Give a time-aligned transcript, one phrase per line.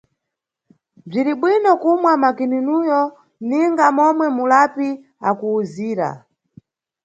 [1.07, 3.01] Bziribwino kumwa makininiyo
[3.47, 4.89] ninga momwe mulapi
[5.29, 6.09] akuwuzira.